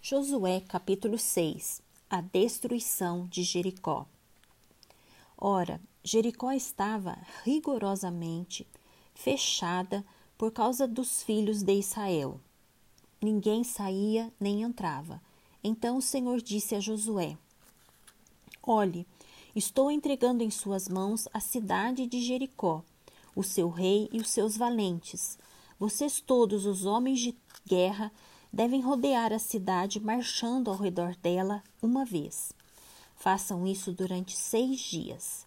[0.00, 4.06] Josué capítulo 6 A destruição de Jericó.
[5.36, 8.66] Ora, Jericó estava rigorosamente
[9.12, 10.06] fechada
[10.38, 12.40] por causa dos filhos de Israel.
[13.20, 15.20] Ninguém saía nem entrava.
[15.62, 17.36] Então o Senhor disse a Josué:
[18.62, 19.04] Olhe,
[19.54, 22.84] estou entregando em suas mãos a cidade de Jericó,
[23.34, 25.36] o seu rei e os seus valentes.
[25.78, 27.36] Vocês todos, os homens de
[27.66, 28.12] guerra,
[28.52, 32.52] devem rodear a cidade marchando ao redor dela uma vez.
[33.16, 35.46] Façam isso durante seis dias.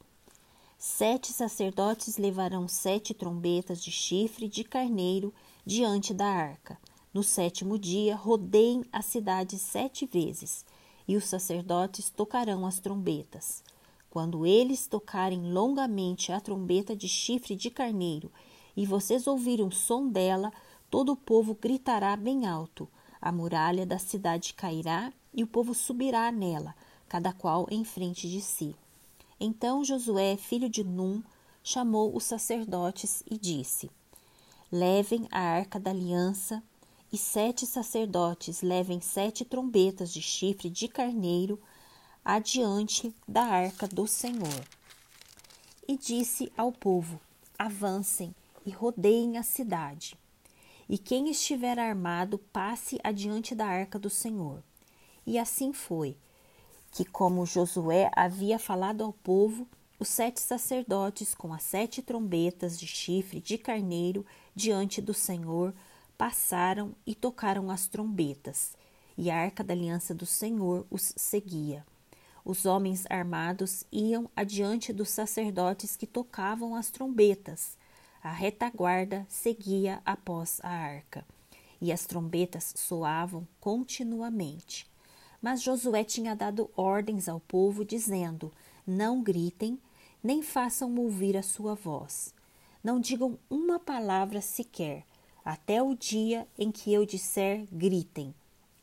[0.78, 5.34] Sete sacerdotes levarão sete trombetas de chifre de carneiro
[5.66, 6.78] diante da arca.
[7.14, 10.66] No sétimo dia, rodeiem a cidade sete vezes,
[11.08, 13.64] e os sacerdotes tocarão as trombetas.
[14.10, 18.32] Quando eles tocarem longamente a trombeta de chifre de carneiro,
[18.76, 20.52] e vocês ouvirem o som dela,
[20.92, 22.88] todo o povo gritará bem alto.
[23.22, 26.76] A muralha da cidade cairá e o povo subirá nela,
[27.08, 28.76] cada qual em frente de si.
[29.40, 31.24] Então Josué, filho de Num,
[31.64, 33.90] chamou os sacerdotes e disse:
[34.70, 36.62] Levem a arca da aliança,
[37.12, 41.60] e sete sacerdotes levem sete trombetas de chifre de carneiro
[42.24, 44.66] adiante da arca do Senhor.
[45.88, 47.20] E disse ao povo:
[47.58, 50.21] Avancem e rodeiem a cidade.
[50.92, 54.62] E quem estiver armado, passe adiante da arca do Senhor.
[55.26, 56.18] E assim foi,
[56.92, 59.66] que, como Josué havia falado ao povo,
[59.98, 65.74] os sete sacerdotes, com as sete trombetas de chifre de carneiro diante do Senhor,
[66.18, 68.74] passaram e tocaram as trombetas,
[69.18, 71.86] e a arca da aliança do Senhor os seguia.
[72.44, 77.78] Os homens armados iam adiante dos sacerdotes que tocavam as trombetas,
[78.24, 81.26] a retaguarda seguia após a arca,
[81.82, 84.90] e as trombetas soavam continuamente.
[85.42, 88.54] Mas Josué tinha dado ordens ao povo, dizendo:
[88.86, 89.80] Não gritem,
[90.24, 92.34] nem façam ouvir a sua voz.
[92.84, 95.04] Não digam uma palavra sequer,
[95.44, 98.34] até o dia em que eu disser gritem.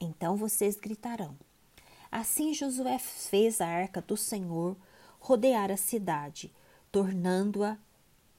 [0.01, 1.37] Então vocês gritarão.
[2.11, 4.77] Assim Josué fez a arca do Senhor
[5.21, 6.53] rodear a cidade,
[6.91, 7.77] tornando-a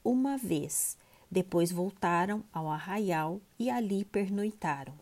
[0.04, 0.96] uma vez.
[1.30, 4.94] Depois voltaram ao arraial e ali pernoitaram.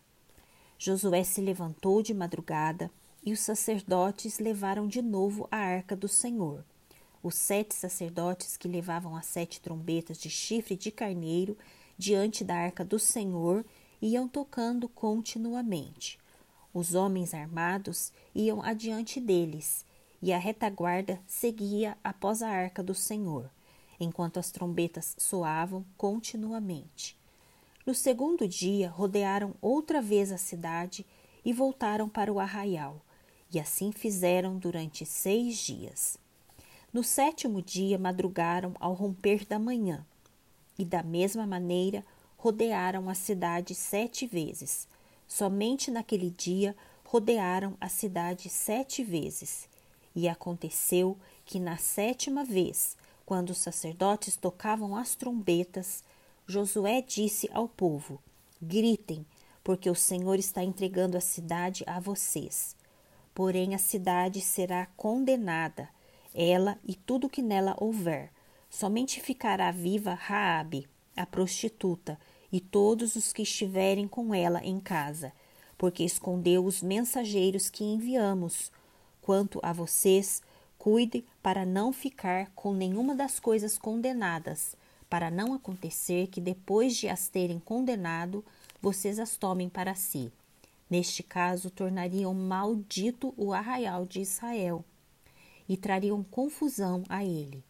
[0.79, 2.91] Josué se levantou de madrugada
[3.25, 6.65] e os sacerdotes levaram de novo a arca do Senhor.
[7.23, 11.57] Os sete sacerdotes que levavam as sete trombetas de chifre de carneiro
[11.97, 13.65] diante da arca do Senhor
[14.01, 16.19] iam tocando continuamente.
[16.73, 19.85] Os homens armados iam adiante deles,
[20.23, 23.51] e a retaguarda seguia após a arca do Senhor
[23.99, 27.17] enquanto as trombetas soavam continuamente.
[27.87, 31.07] No segundo dia, rodearam outra vez a cidade
[31.45, 33.01] e voltaram para o arraial,
[33.51, 36.19] e assim fizeram durante seis dias.
[36.93, 40.05] No sétimo dia, madrugaram ao romper da manhã,
[40.79, 42.05] e da mesma maneira
[42.37, 44.87] rodearam a cidade sete vezes.
[45.27, 49.67] Somente naquele dia rodearam a cidade sete vezes.
[50.15, 51.17] E aconteceu
[51.47, 52.98] que na sétima vez
[53.29, 56.03] quando os sacerdotes tocavam as trombetas,
[56.47, 58.19] Josué disse ao povo:
[58.59, 59.27] Gritem,
[59.63, 62.75] porque o Senhor está entregando a cidade a vocês.
[63.35, 65.91] Porém, a cidade será condenada,
[66.35, 68.33] ela e tudo que nela houver.
[68.71, 72.19] Somente ficará viva Raabe, a prostituta,
[72.51, 75.35] e todos os que estiverem com ela em casa,
[75.77, 78.73] porque escondeu os mensageiros que enviamos.
[79.21, 80.41] Quanto a vocês,
[80.91, 84.75] Cuide para não ficar com nenhuma das coisas condenadas,
[85.07, 88.43] para não acontecer que depois de as terem condenado,
[88.81, 90.33] vocês as tomem para si.
[90.89, 94.83] Neste caso, tornariam maldito o arraial de Israel
[95.69, 97.63] e trariam confusão a ele.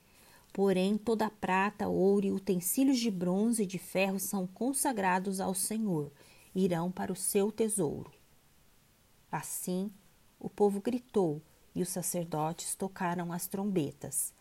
[0.52, 5.54] Porém, toda a prata, ouro e utensílios de bronze e de ferro são consagrados ao
[5.54, 6.12] Senhor,
[6.54, 8.12] irão para o seu tesouro.
[9.28, 9.90] Assim,
[10.38, 11.42] o povo gritou
[11.78, 14.34] e os sacerdotes tocaram as trombetas.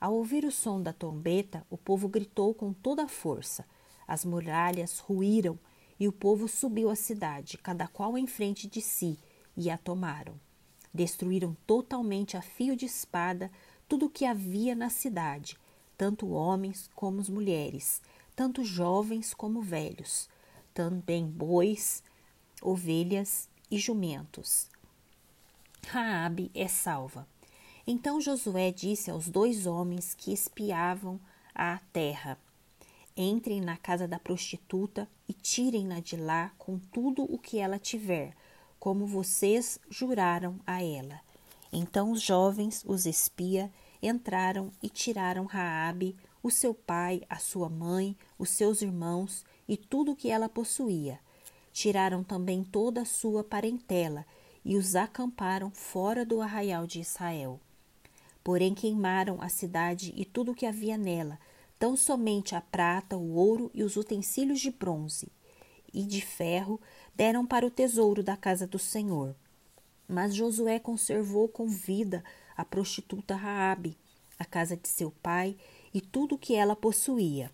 [0.00, 3.66] Ao ouvir o som da trombeta, o povo gritou com toda a força.
[4.06, 5.58] As muralhas ruíram
[6.00, 9.18] e o povo subiu à cidade, cada qual em frente de si,
[9.54, 10.40] e a tomaram.
[10.94, 13.50] Destruíram totalmente a fio de espada
[13.86, 15.58] tudo o que havia na cidade,
[15.94, 18.00] tanto homens como mulheres,
[18.34, 20.26] tanto jovens como velhos,
[20.72, 22.02] também bois,
[22.62, 24.70] ovelhas e jumentos.
[25.90, 27.26] Raabe é salva.
[27.86, 31.18] Então Josué disse aos dois homens que espiavam
[31.54, 32.38] a terra:
[33.16, 38.36] Entrem na casa da prostituta e tirem-na de lá com tudo o que ela tiver,
[38.78, 41.20] como vocês juraram a ela.
[41.72, 48.14] Então os jovens, os espia, entraram e tiraram Raabe, o seu pai, a sua mãe,
[48.38, 51.18] os seus irmãos e tudo o que ela possuía.
[51.72, 54.26] Tiraram também toda a sua parentela
[54.68, 57.58] e os acamparam fora do arraial de Israel.
[58.44, 61.40] Porém queimaram a cidade e tudo o que havia nela,
[61.78, 65.32] tão somente a prata, o ouro e os utensílios de bronze
[65.90, 66.78] e de ferro
[67.16, 69.34] deram para o tesouro da casa do Senhor.
[70.06, 72.22] Mas Josué conservou com vida
[72.54, 73.96] a prostituta Raabe,
[74.38, 75.56] a casa de seu pai
[75.94, 77.50] e tudo o que ela possuía.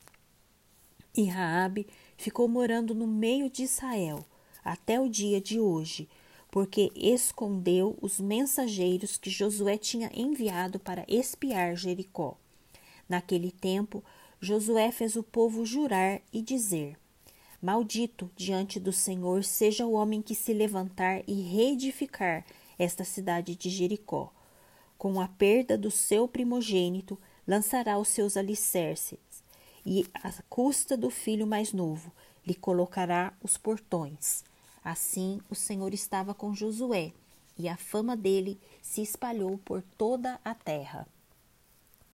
[1.17, 4.27] E Raabe ficou morando no meio de Israel
[4.65, 6.09] até o dia de hoje,
[6.55, 12.37] porque escondeu os mensageiros que Josué tinha enviado para espiar Jericó.
[13.09, 14.05] Naquele tempo,
[14.39, 16.97] Josué fez o povo jurar e dizer:
[17.61, 22.47] Maldito diante do Senhor seja o homem que se levantar e reedificar
[22.79, 24.33] esta cidade de Jericó.
[24.97, 29.19] Com a perda do seu primogênito, lançará os seus alicerces,
[29.85, 32.12] e à custa do filho mais novo,
[32.47, 34.45] lhe colocará os portões.
[34.85, 37.13] Assim o Senhor estava com Josué,
[37.59, 41.07] e a fama dele se espalhou por toda a terra.